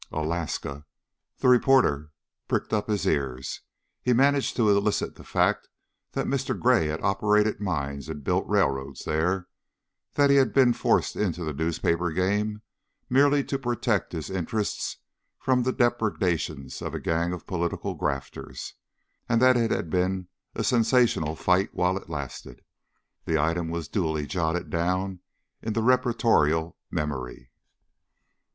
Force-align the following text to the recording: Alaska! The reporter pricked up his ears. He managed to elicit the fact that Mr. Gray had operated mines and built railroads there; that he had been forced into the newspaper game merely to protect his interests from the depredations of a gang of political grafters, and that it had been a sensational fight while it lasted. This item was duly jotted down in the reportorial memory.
Alaska! 0.11 0.87
The 1.37 1.47
reporter 1.47 2.09
pricked 2.47 2.73
up 2.73 2.87
his 2.89 3.05
ears. 3.05 3.61
He 4.01 4.13
managed 4.13 4.55
to 4.55 4.67
elicit 4.67 5.13
the 5.13 5.23
fact 5.23 5.69
that 6.13 6.25
Mr. 6.25 6.59
Gray 6.59 6.87
had 6.87 7.03
operated 7.03 7.59
mines 7.61 8.09
and 8.09 8.23
built 8.23 8.47
railroads 8.47 9.03
there; 9.05 9.47
that 10.15 10.31
he 10.31 10.37
had 10.37 10.53
been 10.53 10.73
forced 10.73 11.15
into 11.15 11.43
the 11.43 11.53
newspaper 11.53 12.09
game 12.09 12.63
merely 13.11 13.43
to 13.43 13.59
protect 13.59 14.11
his 14.11 14.31
interests 14.31 14.97
from 15.37 15.61
the 15.61 15.71
depredations 15.71 16.81
of 16.81 16.95
a 16.95 16.99
gang 16.99 17.31
of 17.31 17.45
political 17.45 17.93
grafters, 17.93 18.73
and 19.29 19.39
that 19.39 19.55
it 19.55 19.69
had 19.69 19.91
been 19.91 20.27
a 20.55 20.63
sensational 20.63 21.35
fight 21.35 21.75
while 21.75 21.95
it 21.95 22.09
lasted. 22.09 22.63
This 23.25 23.37
item 23.37 23.69
was 23.69 23.87
duly 23.87 24.25
jotted 24.25 24.71
down 24.71 25.19
in 25.61 25.73
the 25.73 25.83
reportorial 25.83 26.75
memory. 26.89 27.51